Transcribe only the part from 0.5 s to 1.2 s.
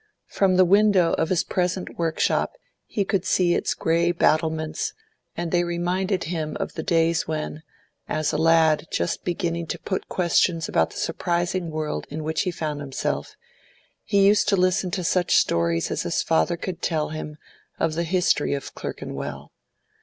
the window